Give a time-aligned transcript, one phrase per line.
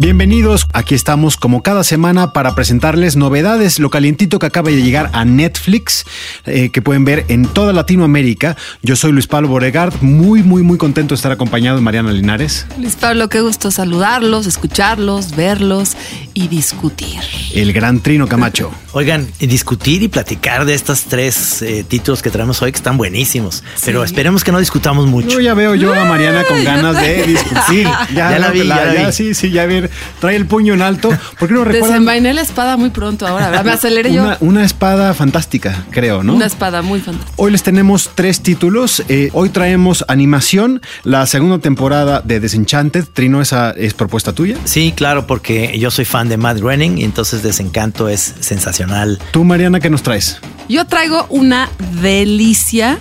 [0.00, 5.10] Bienvenidos, aquí estamos como cada semana para presentarles novedades, lo calientito que acaba de llegar
[5.12, 6.06] a Netflix,
[6.46, 8.56] eh, que pueden ver en toda Latinoamérica.
[8.80, 12.66] Yo soy Luis Pablo Boregard, muy, muy, muy contento de estar acompañado de Mariana Linares.
[12.78, 15.98] Luis Pablo, qué gusto saludarlos, escucharlos, verlos
[16.32, 17.20] y discutir.
[17.52, 18.70] El gran Trino Camacho.
[18.92, 23.62] Oigan, discutir y platicar de estos tres eh, títulos que traemos hoy que están buenísimos.
[23.84, 25.28] Pero esperemos que no discutamos mucho.
[25.28, 27.86] Yo ya veo yo a Mariana con ganas de discutir.
[28.14, 29.12] Ya la vi, ya la vi.
[29.12, 29.89] Sí, sí, ya ver,
[30.20, 31.10] trae el puño en alto.
[31.38, 31.90] ¿Por qué no recuerdan?
[31.90, 33.64] Desenvainé la espada muy pronto ahora, ¿verdad?
[33.64, 34.22] Me aceleré yo.
[34.22, 36.34] Una, una espada fantástica, creo, ¿no?
[36.34, 37.34] Una espada muy fantástica.
[37.36, 39.02] Hoy les tenemos tres títulos.
[39.08, 43.06] Eh, hoy traemos animación, la segunda temporada de Desenchanted.
[43.12, 44.56] Trino, esa es propuesta tuya.
[44.64, 49.18] Sí, claro, porque yo soy fan de Matt Groening y entonces Desencanto es sensacional.
[49.32, 50.38] Tú, Mariana, ¿qué nos traes?
[50.68, 51.68] Yo traigo una
[52.00, 52.98] delicia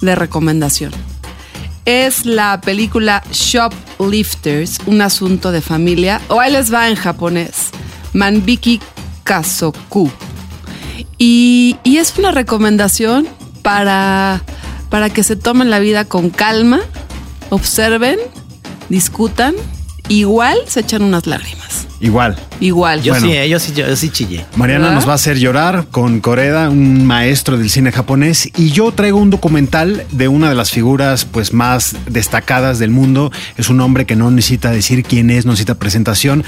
[0.00, 0.92] de recomendación.
[1.88, 7.70] Es la película Shoplifters, un asunto de familia, o ahí les va en japonés,
[8.12, 8.78] Manbiki
[9.24, 10.10] Kazoku.
[11.16, 13.26] Y, y es una recomendación
[13.62, 14.42] para,
[14.90, 16.80] para que se tomen la vida con calma,
[17.48, 18.18] observen,
[18.90, 19.54] discutan,
[20.08, 21.86] igual se echan unas lágrimas.
[22.00, 22.36] Igual.
[22.60, 23.02] Igual.
[23.02, 23.26] Yo Bueno.
[23.26, 24.46] sí, eh, yo sí, yo sí chillé.
[24.54, 24.94] Mariana ¿Verdad?
[24.94, 29.18] nos va a hacer llorar con Koreda, un maestro del cine japonés, y yo traigo
[29.18, 33.32] un documental de una de las figuras pues más destacadas del mundo.
[33.56, 36.44] Es un hombre que no necesita decir quién es, no necesita presentación.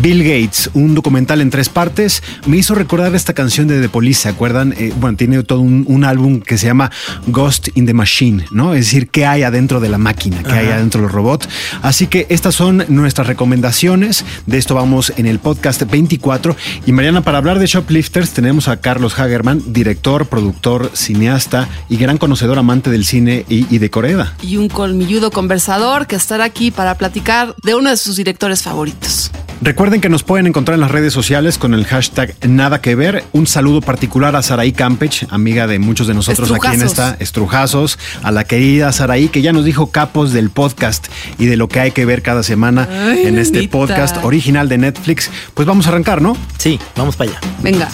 [0.00, 2.22] Bill Gates, un documental en tres partes.
[2.46, 4.74] Me hizo recordar esta canción de The Police, ¿se acuerdan?
[4.78, 6.90] Eh, bueno, tiene todo un, un álbum que se llama
[7.26, 8.72] Ghost in the Machine, ¿no?
[8.72, 11.46] Es decir, qué hay adentro de la máquina, qué hay adentro de los robots.
[11.82, 14.24] Así que estas son nuestras recomendaciones.
[14.46, 16.56] De esto vamos en el podcast 24.
[16.86, 22.18] Y Mariana, para hablar de Shoplifters, tenemos a Carlos Hagerman, director, productor, cineasta y gran
[22.18, 24.34] conocedor amante del cine y, de Coreda.
[24.42, 29.30] y un colmilludo conversador que estará aquí para platicar de uno de sus directores favoritos.
[29.62, 33.24] Recuerden que nos pueden encontrar en las redes sociales con el hashtag Nada que ver.
[33.32, 37.98] Un saludo particular a Saraí Campech, amiga de muchos de nosotros aquí en esta Estrujazos,
[38.22, 41.06] a la querida Saraí, que ya nos dijo capos del podcast
[41.38, 44.78] y de lo que hay que ver cada semana Ay, en este podcast original de
[44.78, 45.30] Netflix.
[45.54, 46.36] Pues vamos a arrancar, ¿no?
[46.58, 47.40] Sí, vamos para allá.
[47.62, 47.88] Venga.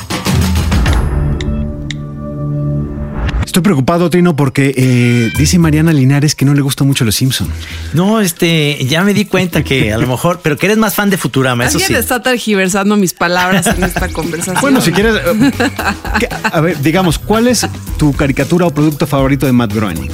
[3.50, 7.48] Estoy preocupado, Trino, porque eh, dice Mariana Linares que no le gusta mucho los Simpson.
[7.94, 11.10] No, este, ya me di cuenta que a lo mejor, pero que eres más fan
[11.10, 12.00] de Futurama, eso Alguien sí.
[12.00, 14.58] está tergiversando mis palabras en esta conversación.
[14.60, 15.50] Bueno, si quieres, eh,
[16.20, 17.66] ¿qué- a ver, digamos, ¿cuál es
[17.98, 20.10] tu caricatura o producto favorito de Matt Groening?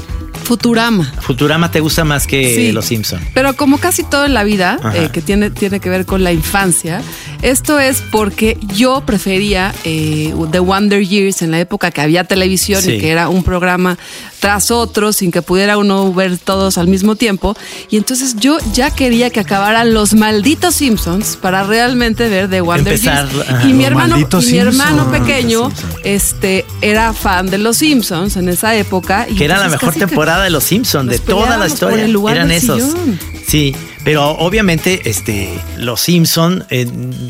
[0.47, 1.12] Futurama.
[1.21, 2.73] Futurama te gusta más que Sí.
[2.73, 3.21] Los Simpson.
[3.34, 6.33] Pero como casi todo en la vida, eh, que tiene, tiene que ver con la
[6.33, 7.03] infancia,
[7.43, 12.81] esto es porque yo prefería eh, The Wonder Years en la época que había televisión
[12.81, 12.93] Sí.
[12.93, 13.99] y que era un programa
[14.39, 17.57] tras otro sin que pudiera uno ver todos al mismo tiempo.
[17.91, 22.93] Y entonces yo ya quería que acabaran los malditos Simpsons para realmente ver The Wonder
[22.95, 23.51] Empezar, Years.
[23.51, 25.73] ajá, y mi hermano, y mi hermano pequeño
[26.05, 29.27] este, era fan de los Simpsons en esa época.
[29.28, 30.01] y Que era la mejor que-
[30.36, 32.04] temporada de Los Simpson, de toda la por historia.
[32.04, 32.82] el lugar Eran del esos.
[32.82, 33.19] sillón.
[33.47, 33.74] Sí,
[34.04, 35.48] pero obviamente este,
[35.78, 36.86] Los Simpson eh,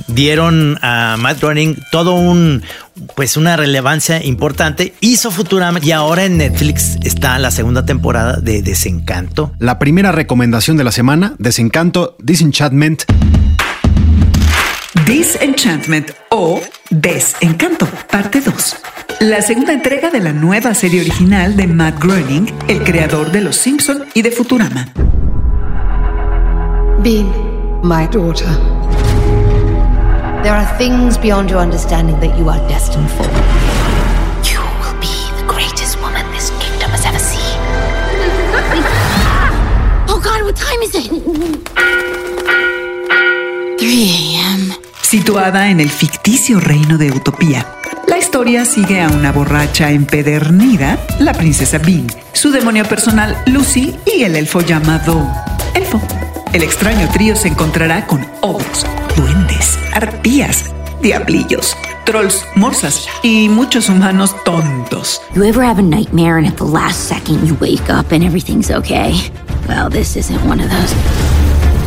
[0.09, 2.63] dieron a Matt Groening todo un
[3.15, 4.95] pues una relevancia importante.
[5.01, 9.53] Hizo Futurama y ahora en Netflix está la segunda temporada de Desencanto.
[9.59, 13.03] La primera recomendación de la semana, Desencanto, Disenchantment.
[15.07, 18.77] Disenchantment o Desencanto, parte 2.
[19.21, 23.57] La segunda entrega de la nueva serie original de Matt Groening, el creador de Los
[23.57, 24.89] Simpson y de Futurama.
[27.03, 27.33] Bean,
[27.83, 28.47] my daughter.
[30.43, 33.25] There are things beyond your understanding that you are destined for.
[34.45, 35.09] You will be
[35.41, 37.41] the greatest woman this kingdom has ever seen.
[40.09, 41.11] oh God, what time is it?
[43.79, 44.75] 3 a.m.
[45.01, 47.65] Situada en el ficticio reino de Utopía,
[48.27, 54.35] historia sigue a una borracha empedernida, la princesa Bean, su demonio personal Lucy y el
[54.35, 55.25] elfo llamado
[55.75, 56.01] Elfo.
[56.53, 58.85] El extraño trío se encontrará con ogros,
[59.15, 65.23] duendes, arpías, diablillos, trolls, morsas y muchos humanos tontos.
[65.37, 68.73] You ever have a nightmare and at the last second you wake up and everything's
[68.73, 69.15] okay?
[69.69, 70.93] Well, this isn't one of those.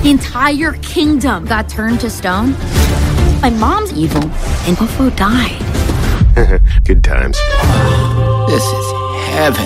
[0.03, 2.55] The entire kingdom got turned to stone.
[3.41, 4.23] My mom's evil,
[4.65, 5.78] and Buffo died.
[6.85, 7.37] Good times.
[8.47, 8.85] This is
[9.35, 9.65] heaven.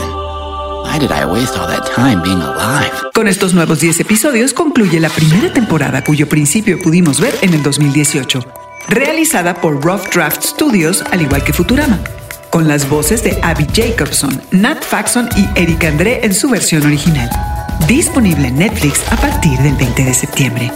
[0.83, 2.91] Why did I waste all that time being alive?
[3.13, 7.63] Con estos nuevos 10 episodios concluye la primera temporada cuyo principio pudimos ver en el
[7.63, 8.43] 2018,
[8.89, 11.99] realizada por Rough Draft Studios al igual que Futurama,
[12.49, 17.29] con las voces de Abby Jacobson, Nat Faxon y Eric André en su versión original.
[17.87, 20.71] Disponible en Netflix a partir del 20 de septiembre.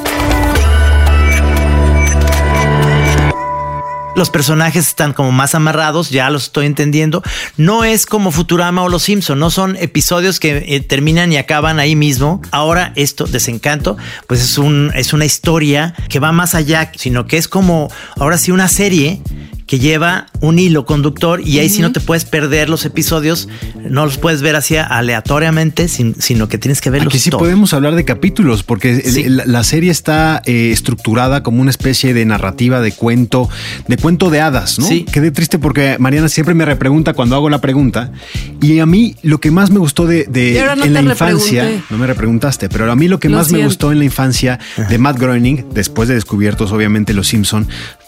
[4.18, 7.22] Los personajes están como más amarrados, ya los estoy entendiendo.
[7.56, 11.78] No es como Futurama o Los Simpson, no son episodios que eh, terminan y acaban
[11.78, 12.42] ahí mismo.
[12.50, 17.38] Ahora esto, Desencanto, pues es, un, es una historia que va más allá, sino que
[17.38, 19.22] es como, ahora sí, una serie
[19.68, 23.50] que lleva un hilo conductor y ahí sí no te puedes perder los episodios,
[23.90, 27.42] no los puedes ver así aleatoriamente, sin- sino que tienes que verlos Aquí sí todos.
[27.44, 29.22] podemos hablar de capítulos, porque el- Sí.
[29.24, 33.50] el- la serie está eh, estructurada como una especie de narrativa de cuento,
[33.88, 34.88] de cuento de hadas, ¿no?
[34.88, 35.04] Sí.
[35.12, 38.12] Quedé triste porque Mariana siempre me repregunta cuando hago la pregunta.
[38.62, 40.26] Y a mí lo que más me gustó de,
[40.78, 41.88] no en la infancia, repregunté.
[41.94, 44.60] no me repreguntaste, pero a mí lo que Lo más me gustó en la infancia
[44.90, 47.68] de Matt Groening, después de descubiertos obviamente Los Simpson,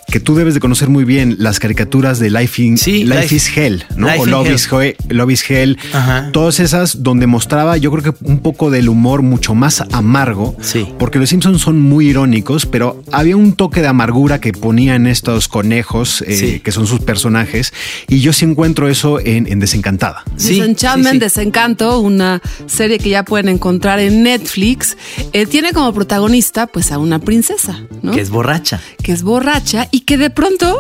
[0.10, 3.36] que tú debes de conocer muy bien las caricaturas de Life, in- Sí, Life, Life-
[3.36, 4.08] is Hell, ¿no?
[4.08, 4.56] Life o Love Hell.
[4.56, 5.78] is, Hell, Love is Hell.
[5.94, 6.30] Ajá.
[6.32, 10.56] Todas esas donde mostraba, yo creo que un poco del humor mucho más amargo.
[10.62, 10.88] Sí.
[10.98, 15.48] Porque los Simpsons son muy irónicos, pero había un toque de amargura que ponían estos
[15.48, 16.60] conejos, eh, Sí.
[16.60, 17.74] que son sus personajes.
[18.08, 20.24] Y yo sí encuentro eso en, en Desencantada.
[20.38, 21.20] Sí, Disenchantment, sí, sí.
[21.20, 24.98] Desencanto, una serie que ya pueden encontrar en Netflix,
[25.34, 28.12] eh, tiene como protagonista pues a una princesa, ¿no?
[28.12, 28.82] Que es borracha.
[29.04, 30.80] que es borracha y que de pronto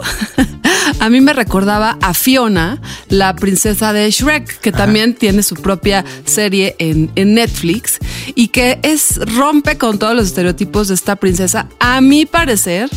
[0.99, 6.05] a mí me recordaba a Fiona, la princesa de Shrek, que también tiene su propia
[6.25, 7.99] serie en, en Netflix
[8.35, 12.89] y que es rompe con todos los estereotipos de esta princesa, a mi parecer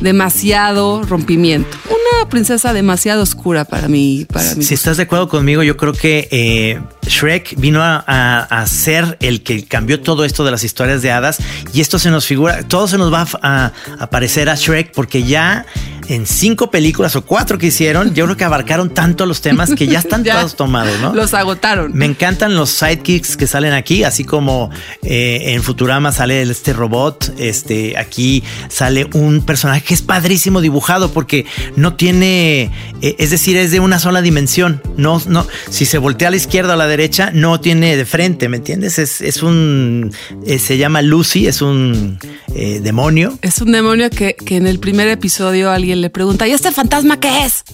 [0.00, 1.76] demasiado rompimiento.
[1.88, 4.62] Una princesa demasiado oscura para mí, para mí.
[4.64, 9.42] Si estás de acuerdo conmigo, yo creo que eh, Shrek vino a, a- ser el
[9.42, 11.38] que cambió todo esto de las historias de hadas
[11.72, 15.22] y esto se nos figura, todo se nos va a, a parecer a Shrek porque
[15.22, 15.66] ya
[16.08, 19.86] en cinco películas o cuatro que hicieron, yo creo que abarcaron tanto los temas que
[19.86, 21.14] ya están Ya todos tomados, ¿no?
[21.14, 21.92] Los agotaron.
[21.94, 24.70] Me encantan los sidekicks que salen aquí, así como
[25.02, 31.12] eh, en Futurama sale este robot, este aquí sale un personaje que es padrísimo dibujado
[31.12, 32.70] porque no tiene,
[33.02, 34.82] eh, es decir, es de una sola dimensión.
[34.96, 38.04] No, no, si se voltea a la izquierda o a la derecha, no tiene de
[38.04, 38.98] frente, ¿me entiendes?
[38.98, 40.12] Es, es un,
[40.46, 42.18] eh, se llama Lucy, es un
[42.48, 43.38] demonio.
[43.42, 47.20] Es un demonio que, que en el primer episodio alguien le pregunta, ¿y este fantasma
[47.20, 47.64] qué es?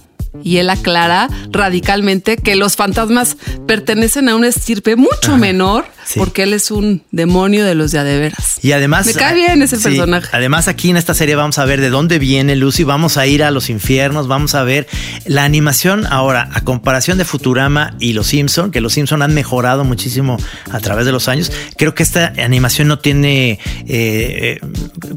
[0.43, 3.37] Y él aclara radicalmente que los fantasmas
[3.67, 6.19] pertenecen a una estirpe mucho menor sí.
[6.19, 8.59] porque él es un demonio de los de a de veras.
[8.63, 9.07] Y además.
[9.07, 10.29] Me cae bien ese sí, personaje.
[10.33, 12.85] Además, aquí en esta serie vamos a ver de dónde viene Lucy.
[12.85, 14.29] Vamos a ir a los infiernos.
[14.29, 14.87] Vamos a ver
[15.27, 16.07] la animación.
[16.07, 20.37] Ahora, a comparación de Futurama y Los Simpson, que Los Simpson han mejorado muchísimo
[20.71, 21.51] a través de los años.
[21.77, 23.59] Creo que esta animación no tiene eh,
[23.89, 24.61] eh,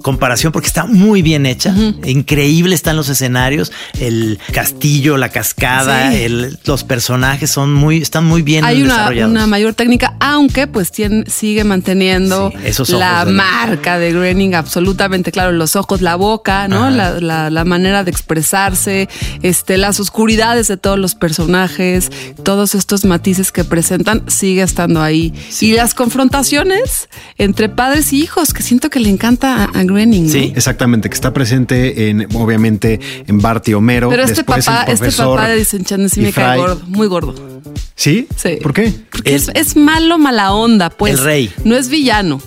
[0.01, 1.73] comparación porque está muy bien hecha.
[2.05, 6.23] Increíble están los escenarios, el castillo, la cascada, Sí.
[6.23, 9.31] el- los personajes son muy, están muy bien Hay una, desarrollados.
[9.31, 14.11] una mayor técnica, aunque pues tiene, sigue manteniendo Sí, esos ojos la de- marca de
[14.11, 16.89] Groening absolutamente claro, los ojos, la boca, ¿no?
[16.89, 19.07] La, la- la manera de expresarse,
[19.41, 22.11] este, las oscuridades de todos los personajes,
[22.43, 25.33] todos estos matices que presentan, sigue estando ahí.
[25.61, 30.25] Y las confrontaciones entre padres y hijos, que siento que le encanta a, a Groening,
[30.25, 30.31] ¿no?
[30.33, 30.51] Sí.
[30.57, 34.09] Exactamente, que está presente en, obviamente, en Bart y Homero.
[34.09, 37.54] Pero este papá, este papá de Disenchantment sí y me cae gordo, muy gordo.
[37.95, 38.27] ¿Sí?
[38.35, 38.57] Sí.
[38.61, 38.93] ¿Por qué?
[39.11, 41.13] Porque El- es, es malo, mala onda, pues.
[41.13, 41.53] El rey.
[41.63, 42.41] No es villano.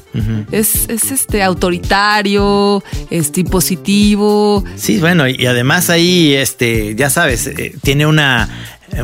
[0.52, 4.64] es, es este autoritario, este impositivo.
[4.76, 8.48] Sí, bueno, y además ahí, este, ya sabes, eh, tiene una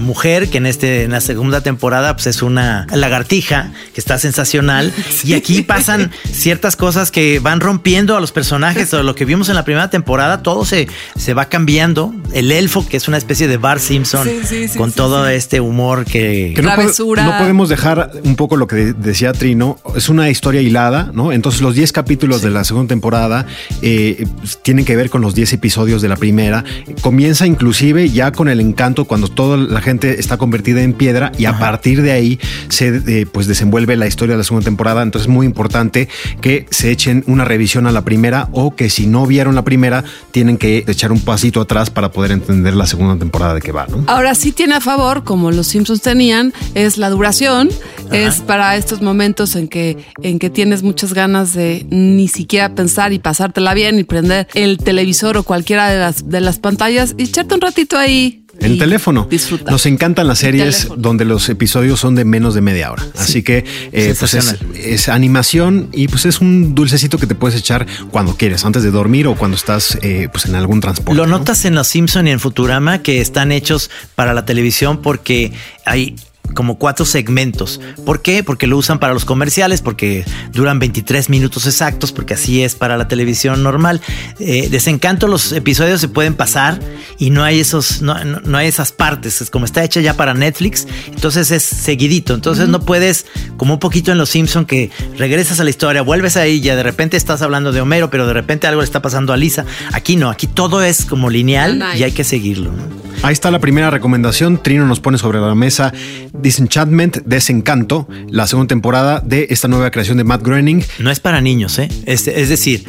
[0.01, 4.93] mujer que en este en la segunda temporada pues es una lagartija que está sensacional
[5.25, 9.49] y aquí pasan ciertas cosas que van rompiendo a los personajes o lo que vimos
[9.49, 13.49] en la primera temporada todo se, se va cambiando el elfo que es una especie
[13.49, 15.35] de Bart Simpson Sí, sí, sí, con sí, todo sí.
[15.35, 19.79] este humor que, Que no, no podemos dejar un poco lo que de- decía Trino.
[19.97, 21.33] Es una historia hilada, ¿no?
[21.33, 23.47] Entonces, los 10 capítulos de la segunda temporada
[23.83, 26.65] eh, pues, tienen que ver con los 10 episodios de la primera.
[27.01, 31.45] Comienza inclusive ya con el encanto cuando toda la gente está convertida en piedra y
[31.45, 35.03] a partir de ahí se eh, pues desenvuelve la historia de la segunda temporada.
[35.03, 36.09] Entonces es muy importante
[36.41, 40.05] que se echen una revisión a la primera o que si no vieron la primera
[40.33, 43.87] tienen que echar un pasito atrás para poder entender la segunda temporada de qué va.
[43.87, 44.05] ¿no?
[44.09, 47.69] Ahora sí tiene a favor, como los Simpsons tenían, es la duración.
[48.12, 53.12] Es para estos momentos en que, en que tienes muchas ganas de ni siquiera pensar
[53.12, 57.25] y pasártela bien y prender el televisor o cualquiera de las, de las pantallas y
[57.25, 58.44] echarte un ratito ahí.
[58.61, 59.26] El y teléfono.
[59.30, 59.73] Disfrutar.
[59.73, 63.04] Nos encantan las series donde los episodios son de menos de media hora.
[63.16, 67.87] Así que eh, pues es, animación y pues es un dulcecito que te puedes echar
[68.11, 71.16] cuando quieres, antes de dormir o cuando estás eh, pues en algún transporte.
[71.16, 71.38] Lo ¿no?
[71.38, 75.52] notas en Los Simpson y en Futurama que están hechos para la televisión porque
[75.84, 76.16] hay
[76.53, 77.81] como cuatro segmentos.
[78.05, 78.45] ¿Por qué?
[78.45, 82.97] Porque lo usan para los comerciales, porque duran 23 minutos exactos, porque así es para
[82.97, 84.01] la televisión normal.
[84.39, 86.79] Eh, desencanto, los episodios se pueden pasar
[87.19, 89.41] y no hay esos, no, no- no hay esas partes.
[89.41, 92.35] Es como está hecha ya para Netflix, entonces es seguidito.
[92.35, 96.37] Entonces no puedes, como un poquito en Los Simpson, que regresas a la historia, vuelves
[96.37, 99.33] ahí, ya de repente estás hablando de Homero, pero de repente algo le está pasando
[99.33, 99.65] a Lisa.
[99.93, 102.71] Aquí no, aquí todo es como lineal y hay que seguirlo.
[102.71, 103.03] ¿no?
[103.25, 104.62] Ahí está la primera recomendación.
[104.62, 105.95] Trino nos pone sobre la mesa
[106.35, 110.85] Disenchantment, Desencanto, la segunda temporada de esta nueva creación de Matt Groening.
[110.99, 111.88] No es para niños, ¿eh?
[112.04, 112.85] Es, es decir,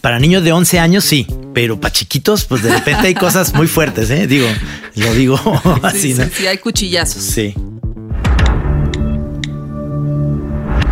[0.00, 3.66] para niños de 11 años sí, pero para chiquitos, pues de repente hay cosas muy
[3.66, 4.28] fuertes, ¿eh?
[4.28, 4.46] Digo,
[4.94, 5.40] lo digo
[5.82, 6.24] así, Sí, ¿no?
[6.26, 7.24] sí, sí, hay cuchillazos.
[7.24, 7.52] Sí.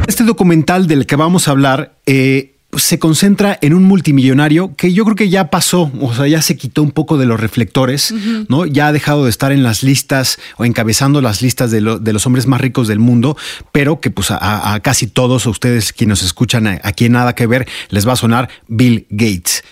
[0.09, 5.05] Este documental del que vamos a hablar eh, se concentra en un multimillonario que yo
[5.05, 8.13] creo que ya pasó, o sea, ya se quitó un poco de los reflectores,
[8.49, 8.67] ¿no?
[8.67, 12.13] Ya ha dejado de estar en las listas o encabezando las listas de, lo- de
[12.13, 13.37] los hombres más ricos del mundo,
[13.73, 17.35] pero que pues a, a casi todos ustedes quienes nos escuchan a- aquí en Nada
[17.35, 19.65] que Ver les va a sonar Bill Gates.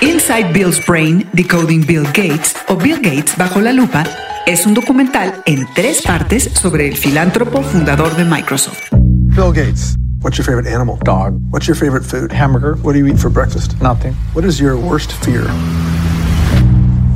[0.00, 4.04] Inside Bill's Brain, Decoding Bill Gates o Bill Gates bajo la lupa
[4.46, 8.80] es un documental en tres partes sobre el filántropo fundador de Microsoft.
[8.92, 9.96] Bill Gates.
[10.20, 10.96] What's your favorite animal?
[11.04, 11.40] Dog.
[11.52, 12.32] What's your favorite food?
[12.32, 12.74] Hamburger.
[12.82, 13.80] What do you eat for breakfast?
[13.80, 14.14] Nothing.
[14.34, 15.44] What is your worst fear?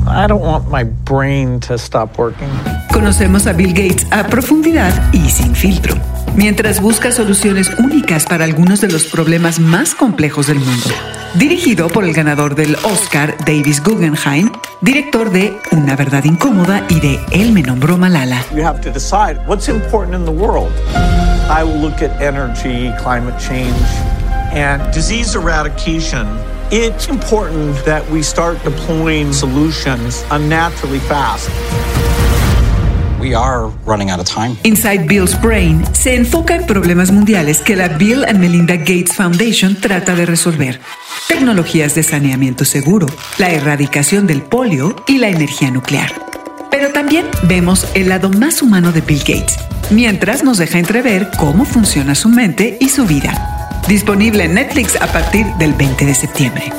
[0.07, 2.47] I don't want my brain to stop working.
[2.93, 5.95] Conocemos a Bill Gates a profundidad y sin filtro,
[6.37, 10.89] mientras busca soluciones únicas para algunos de los problemas más complejos del mundo.
[11.35, 17.19] Dirigido por el ganador del Oscar, Davis Guggenheim, director de Una verdad incómoda y de
[17.31, 18.45] Él me nombró Malala.
[18.55, 20.71] You have to decide what's important in the world.
[21.49, 23.75] I will look at energy, climate change,
[24.53, 26.25] and disease eradication.
[26.71, 31.49] It's important that we start deploying solutions unnaturally fast.
[33.19, 34.57] We are running out of time.
[34.63, 39.75] Inside Bill's Brain se enfoca en problemas mundiales que la Bill and Melinda Gates Foundation
[39.79, 40.79] trata de resolver.
[41.27, 43.07] Tecnologías de saneamiento seguro,
[43.37, 46.32] la erradicación del polio y la energía nuclear.
[46.73, 49.59] Pero también vemos el lado más humano de Bill Gates,
[49.91, 53.79] mientras nos deja entrever cómo funciona su mente y su vida.
[53.87, 56.73] Disponible en Netflix a partir del 20 de septiembre.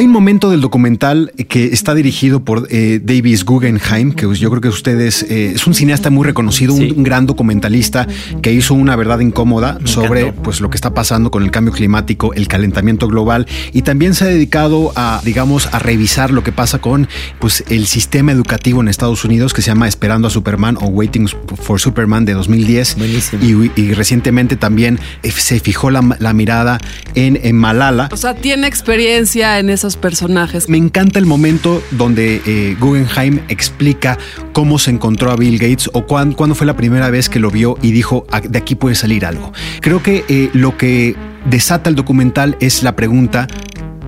[0.00, 4.62] Hay un momento del documental que está dirigido por eh, Davis Guggenheim, que yo creo
[4.62, 6.94] que ustedes eh, es un cineasta muy reconocido, un, Sí.
[6.96, 8.06] un gran documentalista
[8.40, 10.42] que hizo una verdad incómoda sobre encantó.
[10.42, 14.24] pues lo que está pasando con el cambio climático, el calentamiento global y también se
[14.24, 17.06] ha dedicado a digamos a revisar lo que pasa con
[17.38, 21.28] pues el sistema educativo en Estados Unidos que se llama Esperando a Superman o Waiting
[21.62, 23.44] for Superman de 2010 Buenísimo.
[23.44, 26.78] y, y recientemente también eh, se fijó la, la mirada
[27.14, 28.08] en, en Malala.
[28.12, 30.68] O sea, tiene experiencia en esos personajes.
[30.68, 34.18] Me encanta el momento donde eh, Guggenheim explica
[34.52, 37.50] cómo se encontró a Bill Gates o cuán- cuándo fue la primera vez que lo
[37.50, 39.52] vio y dijo, "Ah, de aquí puede salir algo.
[39.80, 41.16] Creo que eh, lo que
[41.46, 43.48] desata el documental es la pregunta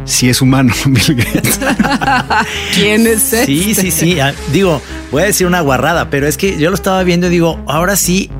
[0.04, 1.60] si es humano Bill Gates.
[2.74, 3.82] ¿Quién es Sí, este?
[3.82, 4.20] sí, sí.
[4.20, 7.30] Ah, Digo, voy a decir una guarrada, pero es que yo lo estaba viendo y
[7.30, 8.30] digo, ahora sí,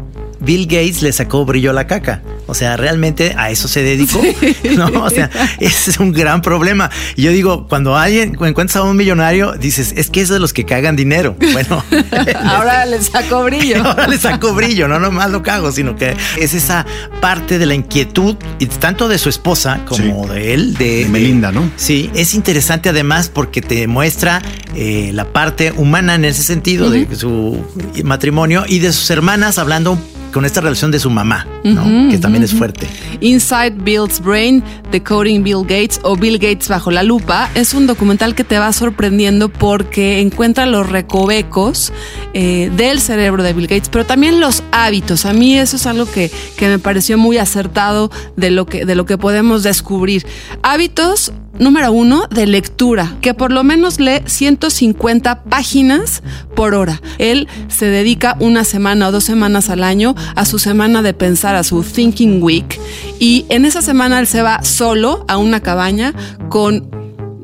[0.41, 2.23] Bill Gates le sacó brillo a la caca.
[2.53, 4.21] O sea, realmente a eso se dedicó.
[4.77, 6.91] No, o sea, ese es un gran problema.
[7.17, 10.53] Y yo digo, cuando alguien encuentras a un millonario, dices, es que es de los
[10.53, 11.35] que cagan dinero.
[11.53, 11.85] Bueno,
[12.45, 13.85] Ahora le sacó brillo.
[13.85, 16.87] ahora le sacó brillo, no nomás lo cago, sino que es esa
[17.21, 21.53] parte de la inquietud, y tanto de su esposa como de él, de, De Melinda,
[21.53, 21.71] ¿no?
[21.77, 24.43] Sí, es interesante además porque te muestra
[24.75, 27.65] eh, la parte humana en ese sentido de su
[28.05, 29.99] matrimonio y de sus hermanas hablando
[30.33, 31.47] con esta relación de su mamá.
[31.65, 32.11] ¿No?
[32.11, 32.89] que también es fuerte.
[33.21, 38.35] Inside Bill's Brain, Decoding Bill Gates o Bill Gates bajo la lupa, es un documental
[38.35, 41.93] que te va sorprendiendo porque encuentra los recovecos
[42.35, 45.27] eh, del cerebro de Bill Gates, pero también los hábitos.
[45.27, 48.95] A mí eso es algo que, que me pareció muy acertado de lo que, de
[48.95, 50.27] lo que podemos descubrir.
[50.63, 56.23] Hábitos número uno de lectura, que por lo menos lee 150 páginas
[56.55, 57.01] por hora.
[57.19, 61.52] Él se dedica una semana o dos semanas al año a su semana de pensar,
[61.55, 62.81] a su Thinking Week,
[63.19, 66.15] y en esa semana él se va solo a una cabaña
[66.49, 66.91] con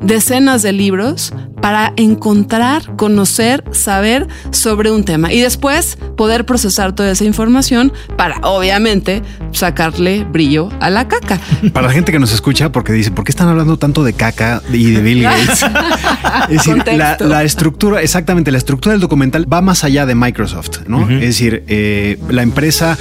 [0.01, 7.11] decenas de libros para encontrar, conocer, saber sobre un tema y después poder procesar toda
[7.11, 9.23] esa información para, obviamente,
[9.53, 11.41] sacarle brillo a la caca.
[11.73, 14.63] Para la gente que nos escucha, porque dice, ¿por qué están hablando tanto de caca
[14.73, 15.65] y de Bill Gates?
[16.49, 21.09] es decir, la, estructura, exactamente, la estructura del documental va más allá de Microsoft, ¿no?
[21.11, 22.97] Es decir, eh, la empresa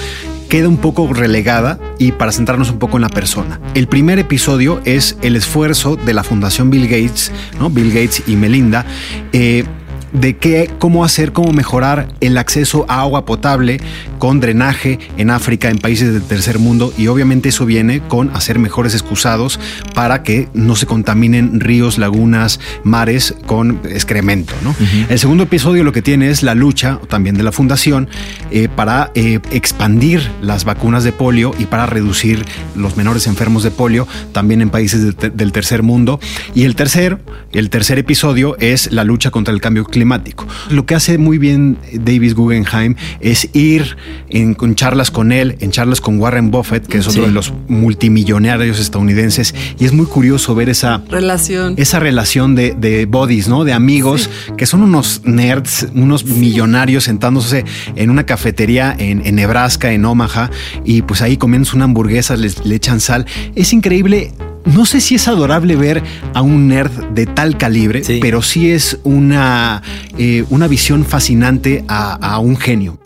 [0.48, 3.60] queda un poco relegada y para centrarnos un poco en la persona.
[3.74, 7.70] El primer episodio es el esfuerzo de la Fundación Bill Gates, ¿no?
[7.70, 8.86] Bill Gates y Melinda,
[9.34, 9.66] eh,
[10.14, 13.80] de qué, cómo hacer, cómo mejorar el acceso a agua potable
[14.20, 18.60] con drenaje en África, en países del tercer mundo, y obviamente eso viene con hacer
[18.60, 19.60] mejores excusados
[19.94, 24.54] para que no se contaminen ríos, lagunas, mares con excremento.
[24.64, 24.76] ¿no?
[25.10, 28.10] El segundo episodio lo que tiene es la lucha también de la fundación
[28.52, 32.46] eh, para eh, expandir las vacunas de polio y para reducir
[32.76, 36.20] los menores enfermos de polio también en países del tercer mundo.
[36.56, 37.20] Y el tercer,
[37.52, 40.46] el tercer episodio es la lucha contra el cambio climático climático.
[40.70, 43.98] Lo que hace muy bien Davis Guggenheim es ir
[44.30, 48.80] en, charlas con él, en charlas con Warren Buffett, que es otro de los multimillonarios
[48.80, 53.64] estadounidenses, y es muy curioso ver esa relación, esa relación de, de bodies, ¿no?
[53.64, 60.06] De amigos que son unos nerds, unos millonarios sentándose en una cafetería en, Nebraska, en
[60.06, 60.52] Omaha,
[60.86, 63.26] y pues ahí comiendo una hamburguesa, les, le echan sal.
[63.56, 64.32] Es increíble
[64.74, 69.00] no sé si es adorable ver a un nerd de tal calibre, pero sí es
[69.04, 69.82] una,
[70.18, 73.00] eh, una visión fascinante a, a un genio.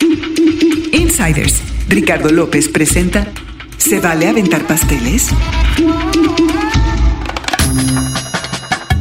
[0.92, 3.26] Insiders, Ricardo López presenta
[3.78, 5.28] ¿Se vale aventar pasteles?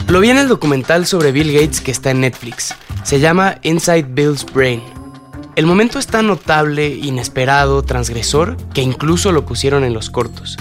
[0.07, 2.73] Lo vi en el documental sobre Bill Gates que está en Netflix.
[3.03, 4.81] Se llama Inside Bill's Brain.
[5.55, 10.57] El momento es tan notable, inesperado, transgresor, que incluso lo pusieron en los cortos.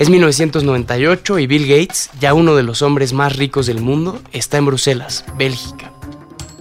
[0.00, 4.56] Es 1998 y Bill Gates, ya uno de los hombres más ricos del mundo, está
[4.56, 5.92] en Bruselas, Bélgica.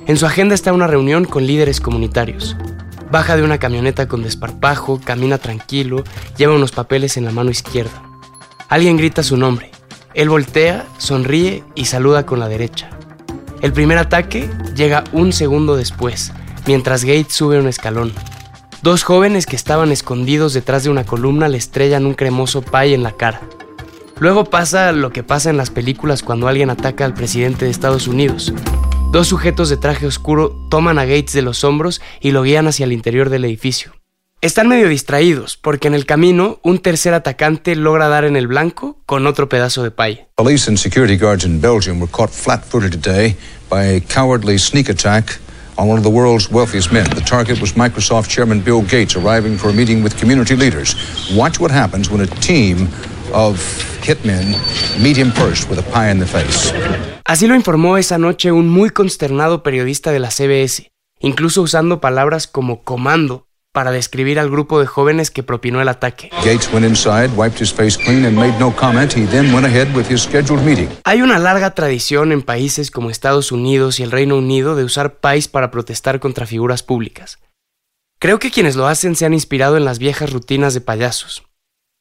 [0.08, 2.58] En su agenda está una reunión con líderes comunitarios.
[3.10, 6.04] Baja de una camioneta con desparpajo, camina tranquilo,
[6.36, 8.04] lleva unos papeles en la mano izquierda.
[8.68, 9.72] Alguien grita su nombre.
[10.14, 12.90] Él voltea, sonríe y saluda con la derecha.
[13.62, 16.34] El primer ataque llega un segundo después,
[16.68, 18.12] mientras Gates sube un escalón.
[18.82, 23.04] Dos jóvenes que estaban escondidos detrás de una columna le estrellan un cremoso pay en
[23.04, 23.42] la cara.
[24.20, 28.08] Luego pasa lo que pasa en las películas cuando alguien ataca al presidente de Estados
[28.08, 28.54] Unidos.
[29.12, 32.86] Dos sujetos de traje oscuro toman a Gates de los hombros y lo guían hacia
[32.86, 33.92] el interior del edificio.
[34.40, 39.02] Están medio distraídos porque en el camino un tercer atacante logra dar en el blanco
[39.06, 40.28] con otro pedazo de pay.
[40.36, 43.36] Police and security guards in Belgium were caught flat-footed today
[43.70, 45.38] by a cowardly sneak attack
[45.80, 47.10] on one of the world's wealthiest men.
[47.16, 50.94] The target was Microsoft Chairman Bill Gates arriving for a meeting with community leaders.
[51.34, 52.90] Watch what happens when a team
[53.34, 53.56] of
[54.04, 54.54] hitmen
[55.02, 56.74] meet him first with a pie in the face.
[57.24, 62.48] Así lo informó esa noche un muy consternado periodista de la CBS, incluso usando palabras
[62.48, 66.30] como comando para describir al grupo de jóvenes que propinó el ataque.
[71.04, 75.20] Hay una larga tradición en países como Estados Unidos y el Reino Unido de usar
[75.20, 77.40] pais para protestar contra figuras públicas.
[78.20, 81.44] Creo que quienes lo hacen se han inspirado en las viejas rutinas de payasos.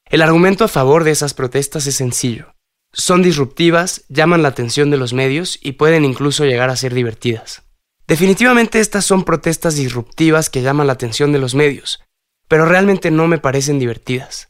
[0.06, 2.54] El argumento a favor de esas protestas es sencillo.
[2.92, 7.67] Son disruptivas, llaman la atención de los medios y pueden incluso llegar a ser divertidas.
[8.08, 12.02] Definitivamente estas son protestas disruptivas que llaman la atención de los medios,
[12.48, 14.48] pero realmente no me parecen divertidas.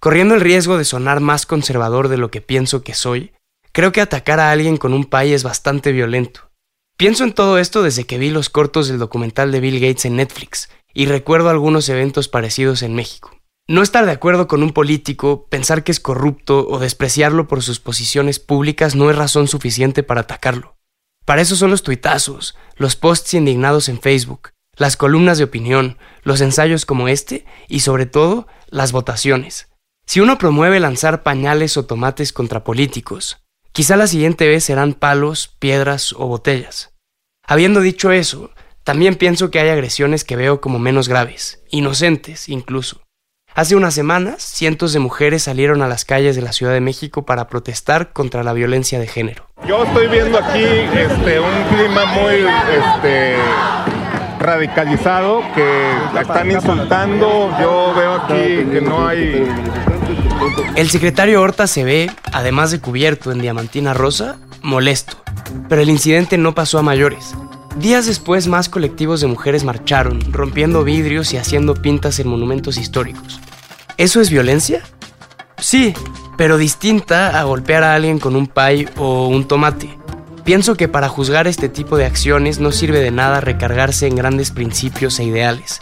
[0.00, 3.32] Corriendo el riesgo de sonar más conservador de lo que pienso que soy,
[3.70, 6.50] creo que atacar a alguien con un pay es bastante violento.
[6.96, 10.16] Pienso en todo esto desde que vi los cortos del documental de Bill Gates en
[10.16, 13.30] Netflix y recuerdo algunos eventos parecidos en México.
[13.68, 17.78] No estar de acuerdo con un político, pensar que es corrupto o despreciarlo por sus
[17.78, 20.77] posiciones públicas no es razón suficiente para atacarlo.
[21.28, 26.40] Para eso son los tuitazos, los posts indignados en Facebook, las columnas de opinión, los
[26.40, 29.68] ensayos como este y sobre todo las votaciones.
[30.06, 35.54] Si uno promueve lanzar pañales o tomates contra políticos, quizá la siguiente vez serán palos,
[35.58, 36.94] piedras o botellas.
[37.46, 38.50] Habiendo dicho eso,
[38.82, 43.02] también pienso que hay agresiones que veo como menos graves, inocentes incluso.
[43.58, 47.26] Hace unas semanas, cientos de mujeres salieron a las calles de la Ciudad de México
[47.26, 49.48] para protestar contra la violencia de género.
[49.66, 53.34] Yo estoy viendo aquí este, un clima muy este,
[54.38, 57.52] radicalizado, que la están insultando.
[57.60, 59.48] Yo veo aquí que no hay...
[60.76, 65.16] El secretario Horta se ve, además de cubierto en diamantina rosa, molesto.
[65.68, 67.34] Pero el incidente no pasó a mayores.
[67.76, 73.40] Días después, más colectivos de mujeres marcharon, rompiendo vidrios y haciendo pintas en monumentos históricos.
[73.98, 74.84] ¿Eso es violencia?
[75.58, 75.92] Sí,
[76.36, 79.90] pero distinta a golpear a alguien con un pay o un tomate.
[80.44, 84.52] Pienso que para juzgar este tipo de acciones no sirve de nada recargarse en grandes
[84.52, 85.80] principios e ideales.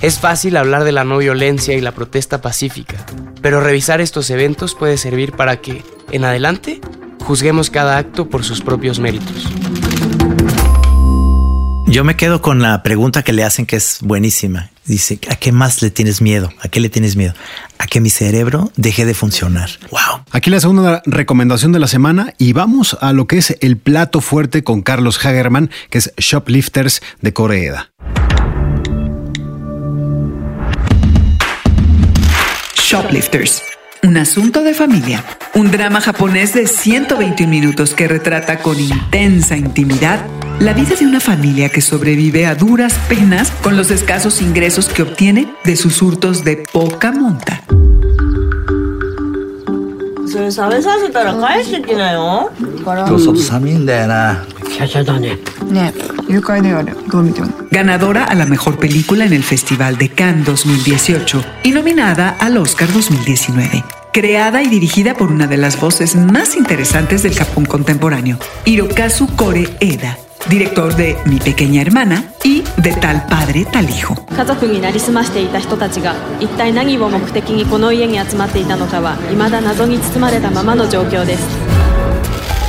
[0.00, 3.04] Es fácil hablar de la no violencia y la protesta pacífica,
[3.42, 6.80] pero revisar estos eventos puede servir para que, en adelante,
[7.26, 9.50] juzguemos cada acto por sus propios méritos.
[11.90, 14.70] Yo me quedo con la pregunta que le hacen que es buenísima.
[14.84, 16.52] Dice, ¿a qué más le tienes miedo?
[16.60, 17.34] ¿A qué le tienes miedo?
[17.78, 19.70] A que mi cerebro deje de funcionar.
[19.90, 20.24] Wow.
[20.30, 24.20] Aquí la segunda recomendación de la semana y vamos a lo que es el plato
[24.20, 27.90] fuerte con Carlos Hagerman, que es Shoplifters de Corea.
[32.76, 33.64] Shoplifters.
[34.04, 35.24] Un asunto de familia.
[35.54, 40.24] Un drama japonés de 121 minutos que retrata con intensa intimidad
[40.60, 45.02] la vida de una familia que sobrevive a duras penas con los escasos ingresos que
[45.02, 47.62] obtiene de sus hurtos de poca monta.
[57.70, 62.92] Ganadora a la mejor película en el Festival de Cannes 2018 y nominada al Oscar
[62.92, 63.82] 2019.
[64.12, 69.68] Creada y dirigida por una de las voces más interesantes del Japón contemporáneo, Hirokazu Kore
[69.80, 74.14] Eda, director de Mi Pequeña Hermana y de Tal Padre, Tal Hijo.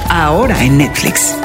[0.09, 1.40] Ahora en Netflix.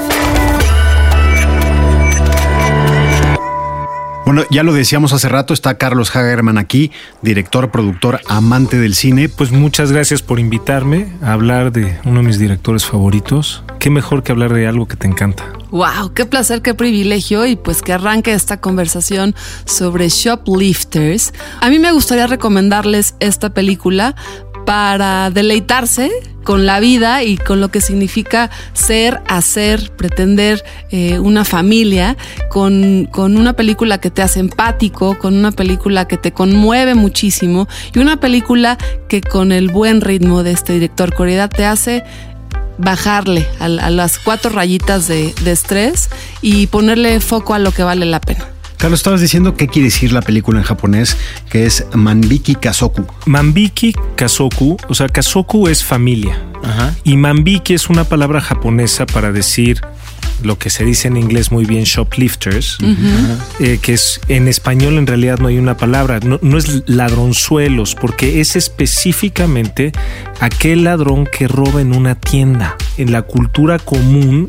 [4.27, 6.91] Bueno, ya lo decíamos hace rato, está Carlos Hagerman aquí,
[7.23, 9.29] director, productor, amante del cine.
[9.29, 13.63] Pues muchas gracias por invitarme a hablar de uno de mis directores favoritos.
[13.79, 15.45] Qué mejor que hablar de algo que te encanta.
[15.71, 19.35] Wow, qué placer, qué privilegio y pues que arranque esta conversación
[19.65, 21.33] sobre shoplifters.
[21.61, 24.17] A mí me gustaría recomendarles esta película
[24.67, 26.11] para deleitarse
[26.45, 32.17] con la vida y con lo que significa ser, hacer, pretender eh, una familia,
[32.51, 37.67] con, con, una película que te hace empático, con una película que te conmueve muchísimo
[37.95, 38.77] y una película
[39.09, 42.05] que con el buen ritmo de este director coreano te hace
[42.79, 46.11] bajarle a, las cuatro rayitas de estrés
[46.43, 48.56] y ponerle foco a lo que vale la pena.
[48.79, 51.17] Carlos, estabas diciendo qué quiere decir la película en japonés,
[51.51, 53.07] que es Manbiki Kazoku.
[53.27, 56.41] Manbiki Kazoku, o sea, Kazoku es familia.
[56.63, 56.95] Ajá.
[57.05, 59.81] Y Manbiki es una palabra japonesa para decir
[60.43, 62.79] lo que se dice en inglés muy bien, shoplifters,
[63.61, 67.95] eh, que es en español en realidad no hay una palabra, no, no es ladronzuelos,
[67.95, 69.93] porque es específicamente
[70.41, 72.77] aquel ladrón que roba en una tienda.
[72.97, 74.49] En la cultura común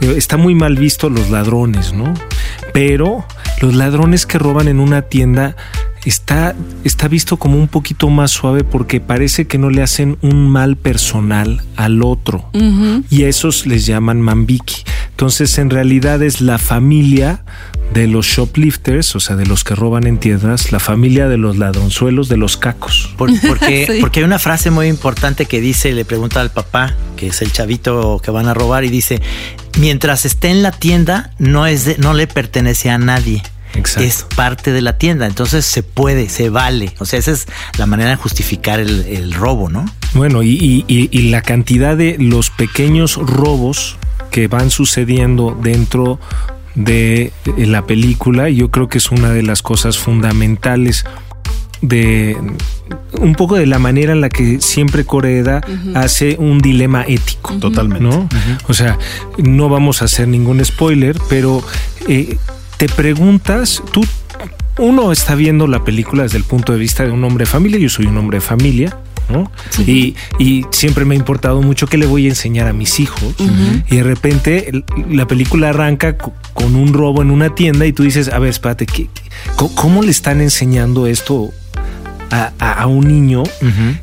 [0.00, 2.12] eh, está muy mal visto los ladrones, ¿no?
[2.72, 3.24] Pero
[3.60, 5.56] los ladrones que roban en una tienda
[6.04, 10.48] está, está visto como un poquito más suave porque parece que no le hacen un
[10.48, 12.48] mal personal al otro.
[13.10, 14.82] Y a esos les llaman mambiki.
[15.10, 17.44] Entonces, en realidad es la familia
[17.92, 21.58] de los shoplifters, o sea, de los que roban en tiendas, la familia de los
[21.58, 23.12] ladronzuelos, de los cacos.
[23.18, 23.98] Por- porque, Sí.
[24.00, 27.52] porque hay una frase muy importante que dice, le pregunta al papá, que es el
[27.52, 29.20] chavito que van a robar, y dice,
[29.78, 33.42] mientras esté en la tienda, no, es de- no le pertenece a nadie.
[33.74, 34.02] Exacto.
[34.08, 36.92] Es parte de la tienda, entonces se puede, se vale.
[36.98, 37.46] O sea, esa es
[37.78, 39.84] la manera de justificar el, el robo, ¿no?
[40.14, 43.96] Bueno, y, y- y- y la cantidad de los pequeños robos
[44.32, 46.18] que van sucediendo dentro
[46.74, 51.04] de la película, yo creo que es una de las cosas fundamentales
[51.82, 52.36] de
[53.20, 55.96] un poco de la manera en la que siempre Corea Ujú.
[55.98, 57.54] hace un dilema ético.
[57.54, 58.04] Totalmente.
[58.04, 58.28] ¿no?
[58.68, 58.98] O sea,
[59.38, 61.62] no vamos a hacer ningún spoiler, pero
[62.08, 62.36] eh,
[62.76, 64.04] te preguntas, tú,
[64.78, 67.78] uno está viendo la película desde el punto de vista de un hombre de familia,
[67.78, 68.96] yo soy un hombre de familia.
[69.28, 69.48] ¿no?
[69.86, 73.32] Y, y siempre me ha importado mucho qué le voy a enseñar a mis hijos.
[73.88, 78.02] Y de repente la película arranca co- con un robo en una tienda y tú
[78.02, 79.08] dices, a ver, espérate, ¿qué-
[79.54, 81.50] co- ¿cómo le están enseñando esto
[82.30, 83.42] a, a- a un niño?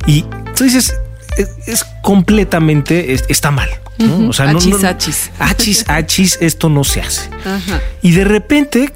[0.06, 0.24] Y
[0.56, 0.94] tú dices,
[1.36, 3.68] es, es completamente, es- está mal.
[3.98, 4.28] ¿no?
[4.28, 5.30] O sea, no- no- Achis, achis.
[5.38, 7.28] achis, achis, esto no se hace.
[7.44, 7.80] Ajá.
[8.02, 8.92] Y de repente,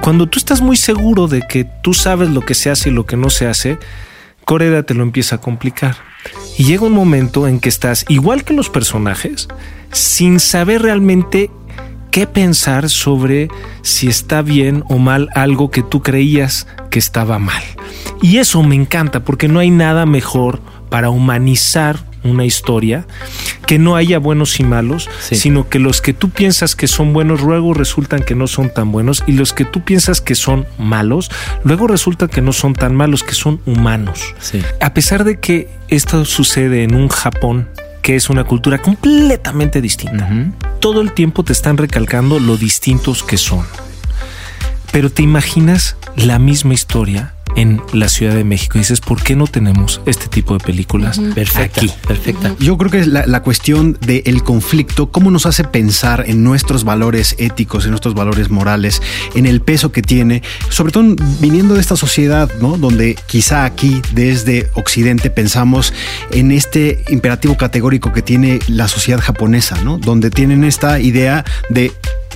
[0.00, 3.06] cuando tú estás muy seguro de que tú sabes lo que se hace y lo
[3.06, 3.78] que no se hace,
[4.44, 5.96] Coreda te lo empieza a complicar.
[6.58, 9.46] Y llega un momento en que estás, igual que los personajes,
[9.92, 11.50] sin saber realmente
[12.10, 13.48] qué pensar sobre
[13.82, 17.62] si está bien o mal algo que tú creías que estaba mal.
[18.22, 23.06] Y eso me encanta porque no hay nada mejor para humanizar una historia,
[23.66, 27.40] que no haya buenos y malos, sino que los que tú piensas que son buenos
[27.40, 31.30] luego resultan que no son tan buenos y los que tú piensas que son malos,
[31.64, 34.34] luego resulta que no son tan malos, que son humanos.
[34.80, 37.68] A pesar de que esto sucede en un Japón
[38.02, 40.28] que es una cultura completamente distinta.
[40.80, 43.66] Todo el tiempo te están recalcando lo distintos que son.
[44.92, 48.78] Pero te imaginas la misma historia en la Ciudad de México.
[48.78, 51.90] Y dices, ¿por qué no tenemos este tipo de películas Perfecta, aquí?
[52.06, 52.54] Perfecta.
[52.58, 57.84] Yo creo que la cuestión del conflicto, cómo nos hace pensar en nuestros valores éticos,
[57.84, 59.02] en nuestros valores morales,
[59.34, 62.76] en el peso que tiene, sobre todo viniendo de esta sociedad, ¿no?
[62.76, 65.92] Donde quizá aquí desde Occidente pensamos
[66.30, 69.98] en este imperativo categórico que tiene la sociedad japonesa, ¿no?
[69.98, 71.92] Donde tienen esta idea de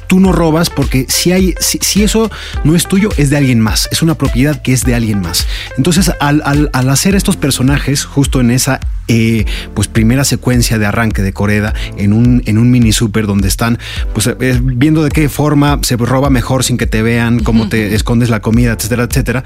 [0.07, 2.31] tú no robas porque si hay, si, eso
[2.65, 3.89] no es tuyo, es de alguien más.
[3.93, 5.47] Es una propiedad que es de alguien más.
[5.77, 11.23] Entonces, al, al hacer estos personajes, justo en esa eh, pues primera secuencia de arranque
[11.23, 13.79] de Coreda en un, en un mini super donde están
[14.13, 17.95] pues eh, viendo de qué forma se roba mejor sin que te vean, cómo te
[17.95, 19.45] escondes la comida, etcétera, etcétera.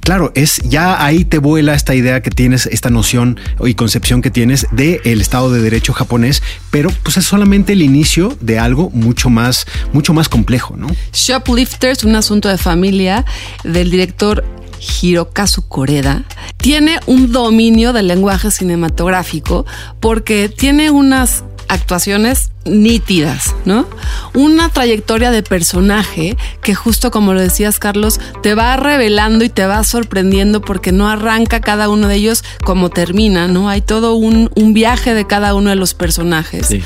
[0.00, 4.30] Claro, es ya ahí te vuela esta idea que tienes, esta noción y concepción que
[4.30, 8.90] tienes del el Estado de Derecho japonés, pero pues es solamente el inicio de algo
[8.90, 10.88] mucho más, mucho más complejo, ¿no?
[11.12, 13.24] Shoplifters, un asunto de familia
[13.64, 14.44] del director
[14.82, 16.24] Hirokazu Koreda,
[16.56, 19.64] tiene un dominio del lenguaje cinematográfico
[20.00, 23.86] porque tiene unas actuaciones nítidas, ¿no?
[24.34, 29.66] Una trayectoria de personaje que justo como lo decías Carlos, te va revelando y te
[29.66, 33.68] va sorprendiendo porque no arranca cada uno de ellos como termina, ¿no?
[33.68, 36.82] Hay todo un, un viaje de cada uno de los personajes, sí.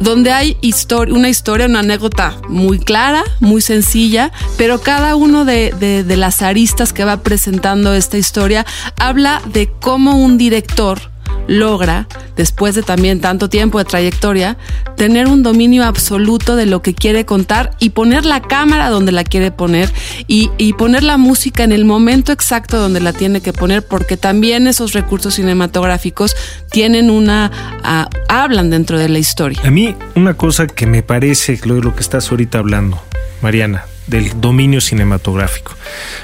[0.00, 5.74] donde hay histori una historia, una anécdota muy clara, muy sencilla, pero cada uno de,
[5.78, 8.64] de, de las aristas que va presentando esta historia
[8.98, 11.17] habla de cómo un director
[11.48, 12.06] logra,
[12.36, 14.56] después de también tanto tiempo de trayectoria,
[14.96, 19.24] tener un dominio absoluto de lo que quiere contar y poner la cámara donde la
[19.24, 19.92] quiere poner
[20.28, 24.16] y, y, poner la música en el momento exacto donde la tiene que poner, porque
[24.16, 26.36] también esos recursos cinematográficos
[26.70, 27.50] tienen una,
[27.82, 29.60] uh, hablan dentro de la historia.
[29.64, 33.02] A mí una cosa que me parece, lo, lo que estás ahorita hablando,
[33.40, 35.72] Mariana, del dominio cinematográfico,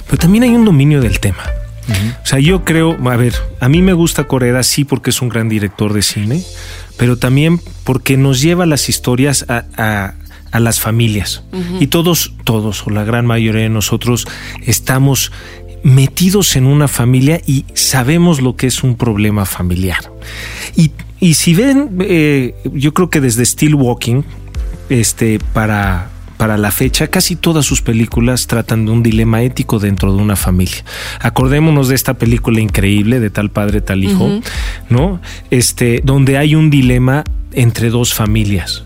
[0.06, 1.44] pero también hay un dominio del tema.
[1.88, 2.22] Uh -huh.
[2.22, 5.28] O sea, yo creo, a ver, a mí me gusta Coreda sí porque es un
[5.28, 6.42] gran director de cine,
[6.96, 10.14] pero también porque nos lleva las historias a, a,
[10.50, 11.42] a las familias.
[11.52, 11.82] Uh -huh.
[11.82, 14.26] Y todos, todos, o la gran mayoría de nosotros,
[14.66, 15.30] estamos
[15.82, 20.10] metidos en una familia y sabemos lo que es un problema familiar.
[20.76, 24.22] Y, y si ven, eh, yo creo que desde Still Walking,
[24.88, 30.14] este, para para la fecha, casi todas sus películas tratan de un dilema ético dentro
[30.14, 30.84] de una familia.
[31.20, 34.42] Acordémonos de esta película increíble de tal padre, tal hijo, uh -huh.
[34.90, 35.20] ¿no?
[35.50, 38.84] Este, donde hay un dilema entre dos familias.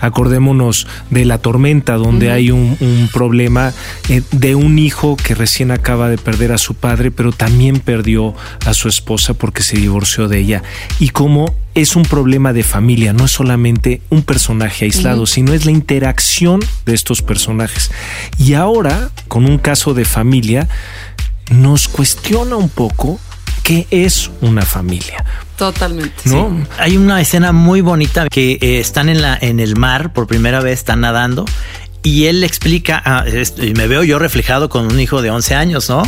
[0.00, 2.34] Acordémonos de La Tormenta, donde uh -huh.
[2.34, 3.72] hay un, un, problema
[4.08, 8.34] eh, de un hijo que recién acaba de perder a su padre, pero también perdió
[8.64, 10.62] a su esposa porque se divorció de ella.
[11.00, 15.30] Y cómo es un problema de familia, no es solamente un personaje aislado, uh -huh.
[15.30, 17.90] sino es la interacción de estos personajes.
[18.38, 20.68] Y ahora, con un caso de familia,
[21.50, 23.18] nos cuestiona un poco
[23.68, 25.22] qué es una familia.
[25.58, 26.22] Totalmente.
[26.24, 26.48] ¿No?
[26.48, 26.70] Sí.
[26.78, 30.60] Hay una escena muy bonita que eh, están en, la, en el mar, por primera
[30.60, 31.44] vez están nadando
[32.08, 33.26] y él le explica, ah,
[33.58, 36.02] y me veo yo reflejado con un hijo de 11 años, ¿no?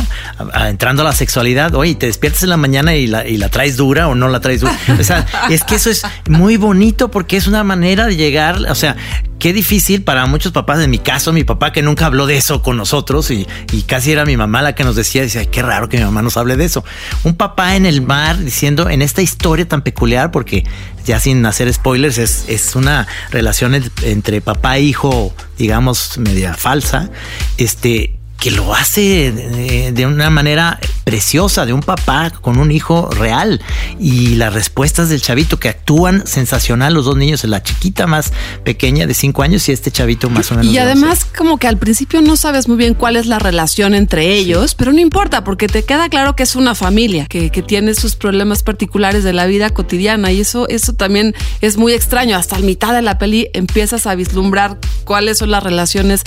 [0.67, 3.77] Entrando a la sexualidad, oye, te despiertas en la mañana y la, y la traes
[3.77, 4.75] dura o no la traes dura.
[4.99, 8.73] O sea, es que eso es muy bonito porque es una manera de llegar, o
[8.73, 8.95] sea,
[9.37, 12.63] qué difícil para muchos papás, en mi caso, mi papá que nunca habló de eso
[12.63, 15.87] con nosotros y, y casi era mi mamá la que nos decía, dice, qué raro
[15.87, 16.83] que mi mamá nos hable de eso.
[17.23, 20.63] Un papá en el mar diciendo, en esta historia tan peculiar, porque
[21.05, 27.09] ya sin hacer spoilers, es, es una relación entre papá e hijo, digamos, media falsa,
[27.57, 33.07] este, que lo hace de, de, una manera preciosa, de un papá con un hijo
[33.11, 33.61] real.
[33.99, 39.05] Y las respuestas del chavito que actúan sensacional, los dos niños, la chiquita más pequeña
[39.05, 40.73] de cinco años y este chavito más o menos.
[40.73, 44.33] Y además, como que al principio no sabes muy bien cuál es la relación entre
[44.33, 44.75] ellos, sí.
[44.75, 48.15] pero no importa, porque te queda claro que es una familia, que, que, tiene sus
[48.15, 50.31] problemas particulares de la vida cotidiana.
[50.31, 52.35] Y eso, eso también es muy extraño.
[52.35, 56.23] Hasta la mitad de la peli empiezas a vislumbrar cuáles son las relaciones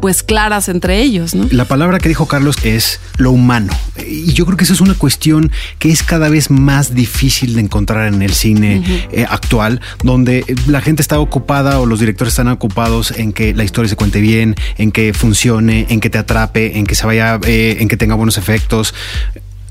[0.00, 1.46] pues claras entre ellos, ¿no?
[1.50, 3.72] La palabra que dijo Carlos es lo humano.
[4.06, 7.60] Y yo creo que esa es una cuestión que es cada vez más difícil de
[7.60, 8.82] encontrar en el cine
[9.12, 13.64] eh, actual, donde la gente está ocupada o los directores están ocupados en que la
[13.64, 17.38] historia se cuente bien, en que funcione, en que te atrape, en que se vaya,
[17.46, 18.94] eh, en que tenga buenos efectos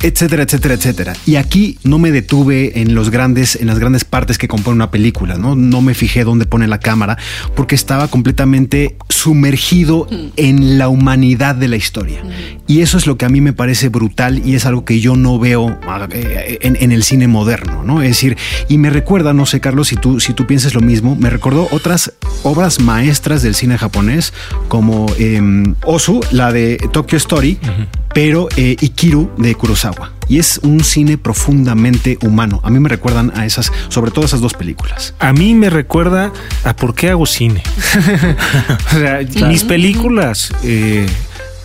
[0.02, 1.14] etcétera, etcétera, etcétera.
[1.26, 4.92] Y aquí no me detuve en los grandes, en las grandes partes que compone una
[4.92, 5.56] película, ¿no?
[5.56, 7.18] No me fijé dónde pone la cámara,
[7.56, 12.22] porque estaba completamente sumergido en la humanidad de la historia.
[12.68, 15.16] Y eso es lo que a mí me parece brutal y es algo que yo
[15.16, 15.80] no veo
[16.12, 18.02] eh, en, en el cine moderno, ¿no?
[18.02, 21.16] Es decir, y me recuerda, no sé, Carlos, si tú, si tú piensas lo mismo,
[21.16, 24.34] me recordó otras obras maestras del cine japonés,
[24.68, 27.58] como em, Osu, la de Tokyo Story,
[28.18, 30.12] pero eh, Ikiru de Kurosawa.
[30.28, 32.60] Y es un cine profundamente humano.
[32.64, 35.14] A mí me recuerdan a esas, sobre todo esas dos películas.
[35.20, 37.62] A mí me recuerda a por qué hago cine.
[38.88, 41.06] o sea, mis películas eh,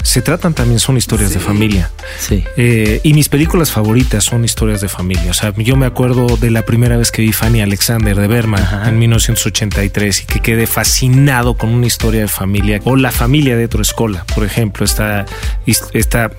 [0.03, 1.91] se tratan también, son historias de familia.
[2.19, 2.45] Sí.
[2.59, 5.31] Eh, y mis películas favoritas son historias de familia.
[5.31, 8.87] O sea, yo me acuerdo de la primera vez que vi Fanny Alexander de Berman
[8.87, 12.81] en 1983 y que quedé fascinado con una historia de familia.
[12.85, 15.25] O La familia de Escola, por ejemplo, esta,
[15.67, 16.31] esta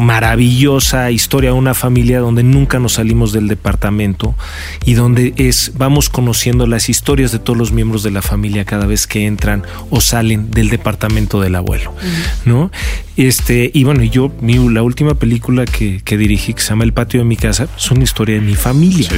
[0.00, 4.34] maravillosa historia de una familia donde nunca nos salimos del departamento
[4.84, 8.86] y donde es vamos conociendo las historias de todos los miembros de la familia cada
[8.86, 11.94] vez que entran o salen del departamento del abuelo,
[12.44, 12.70] ¿no?
[13.16, 16.94] Este, y bueno, yo, mi, la última película que, que, dirigí, que se llama El
[16.94, 19.10] patio de mi casa, es una historia de mi familia.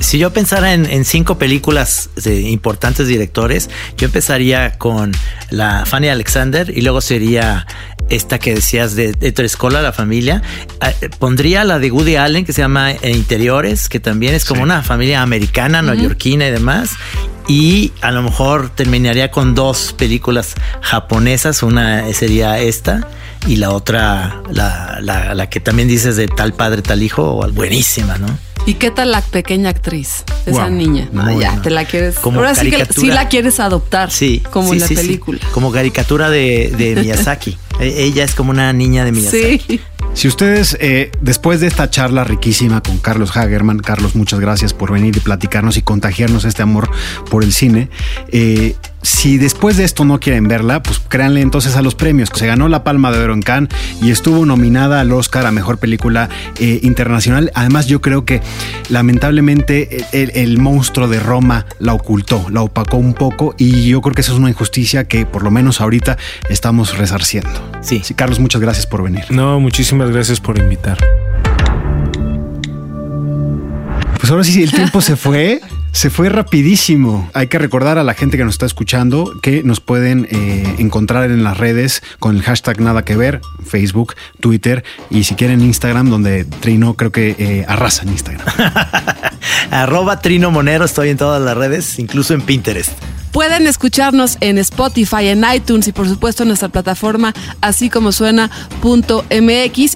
[0.00, 5.12] Si yo pensara en, en cinco películas de importantes directores, yo empezaría con
[5.50, 7.66] la Fanny Alexander y luego sería
[8.08, 10.42] esta que decías de, de Trescola, la familia.
[10.80, 14.82] Eh, pondría la de Woody Allen, que se llama Interiores, que también es como una
[14.82, 16.90] familia americana, neoyorquina y demás.
[17.46, 21.62] Y a lo mejor terminaría con dos películas japonesas.
[21.62, 23.08] Una sería esta
[23.46, 28.16] y la otra, la, la, la que también dices de tal padre, tal hijo, buenísima,
[28.18, 28.26] ¿no?
[28.66, 30.24] ¿Y qué tal la pequeña actriz?
[30.46, 31.08] Esa Wow, niña.
[31.14, 32.18] Ah, ya, te la quieres.
[32.18, 34.10] Como ahora sí que sí la quieres adoptar.
[34.10, 34.42] Sí.
[34.50, 34.94] Como sí, en la sí.
[34.94, 35.38] película.
[35.52, 37.58] Como caricatura de, de Miyazaki.
[37.80, 39.58] E- Ella es como una niña de Miyazaki.
[39.66, 39.80] Sí.
[40.14, 44.92] Si ustedes, eh, después de esta charla riquísima con Carlos Hagerman, Carlos, muchas gracias por
[44.92, 46.88] venir y platicarnos y contagiarnos este amor
[47.30, 47.88] por el cine.
[48.30, 52.30] Eh, si después de esto no quieren verla, pues créanle entonces a los premios.
[52.34, 53.68] Se ganó la Palma de Oro en Cannes
[54.00, 57.52] y estuvo nominada al Oscar a Mejor Película eh, Internacional.
[57.54, 58.40] Además, yo creo que
[58.88, 64.14] lamentablemente el, el monstruo de Roma la ocultó, la opacó un poco y yo creo
[64.14, 66.16] que esa es una injusticia que por lo menos ahorita
[66.48, 67.50] estamos resarciendo.
[67.82, 68.02] Sí.
[68.16, 69.24] Carlos, muchas gracias por venir.
[69.28, 70.98] No, muchísimas gracias por invitar.
[74.18, 75.60] Pues ahora sí, el tiempo se fue.
[75.94, 77.30] Se fue rapidísimo.
[77.34, 81.30] Hay que recordar a la gente que nos está escuchando que nos pueden eh, encontrar
[81.30, 86.10] en las redes con el hashtag nada que ver, Facebook, Twitter y si quieren Instagram,
[86.10, 88.44] donde Trino creo que eh, arrasa en Instagram.
[89.70, 92.90] Arroba Trino Monero, estoy en todas las redes, incluso en Pinterest.
[93.34, 98.52] Pueden escucharnos en Spotify, en iTunes y por supuesto en nuestra plataforma así como suena.mx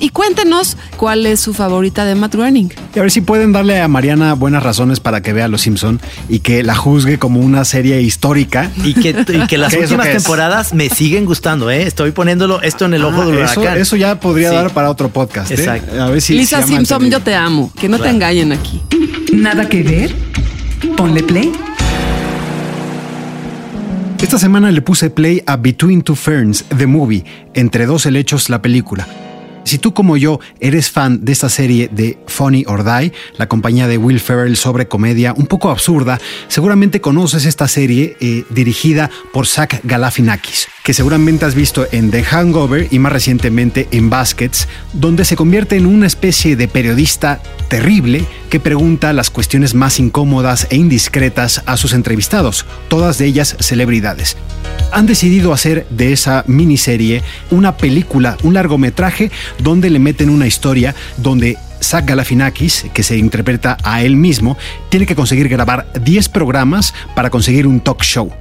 [0.00, 2.72] y cuéntenos cuál es su favorita de Matt Groening.
[2.96, 6.01] Y a ver si pueden darle a Mariana buenas razones para que vea Los Simpson
[6.29, 8.70] y que la juzgue como una serie histórica.
[8.85, 11.83] Y que, y que las ¿Qué es lo últimas temporadas me siguen gustando, ¿eh?
[11.83, 13.79] Estoy poniéndolo esto en el ojo Ah, del eso, huracán.
[13.81, 14.55] eso ya podría Sí.
[14.57, 15.51] dar para otro podcast.
[15.51, 15.55] ¿eh?
[15.55, 16.03] Exacto.
[16.03, 17.18] A ver si Lisa Simpson, mantenido.
[17.18, 17.72] yo te amo.
[17.79, 18.83] Que no te engañen aquí.
[19.33, 20.14] ¿Nada que ver?
[20.96, 21.53] Ponle play.
[24.22, 27.24] Esta semana le puse play a Between Two Ferns, The Movie,
[27.55, 29.07] Entre dos helechos, la película.
[29.68, 33.87] Si tú como yo eres fan de esta serie de Funny or Die, la compañía
[33.87, 39.46] de Will Ferrell sobre comedia un poco absurda, seguramente conoces esta serie eh, dirigida por
[39.46, 45.27] Zach Galifianakis, que seguramente has visto en The Hangover y más recientemente en Baskets, donde
[45.27, 50.77] se convierte en una especie de periodista terrible que pregunta las cuestiones más incómodas e
[50.77, 54.38] indiscretas a sus entrevistados, todas de ellas celebridades.
[54.90, 60.94] Han decidido hacer de esa miniserie una película, un largometraje, donde le meten una historia
[61.18, 64.57] donde Zach Galifianakis, que se interpreta a él mismo,
[64.88, 68.33] tiene que conseguir grabar 10 programas para conseguir un talk show.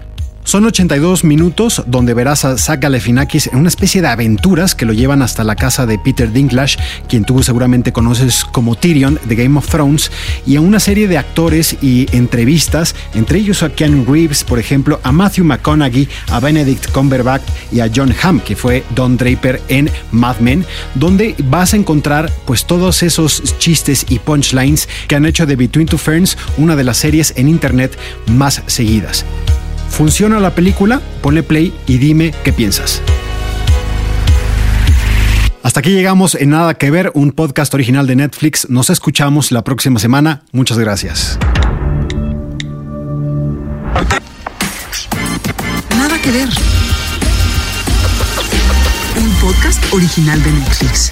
[0.48, 4.94] Son 82 minutos donde verás a Zach Galifianakis en una especie de aventuras que lo
[4.94, 6.78] llevan hasta la casa de Peter Dinklage,
[7.10, 10.10] quien tú seguramente conoces como Tyrion de Game of Thrones,
[10.46, 15.02] y a una serie de actores y entrevistas, entre ellos a Keanu Reeves, por ejemplo,
[15.04, 19.90] a Matthew McConaughey, a Benedict Cumberbatch y a John Hamm, que fue Don Draper en
[20.14, 25.46] Mad Men, donde vas a encontrar pues todos esos chistes y punchlines que han hecho
[25.46, 29.26] de Between Two Ferns una de las series en internet más seguidas.
[29.90, 31.02] ¿Funciona la película?
[31.22, 33.02] Ponle play y dime qué piensas.
[35.68, 38.70] Hasta aquí llegamos en Nada que Ver, un podcast original de Netflix.
[38.70, 40.44] Nos escuchamos la próxima semana.
[40.54, 41.38] Muchas gracias.
[45.98, 46.50] Nada que Ver.
[49.18, 51.12] Un podcast original de Netflix.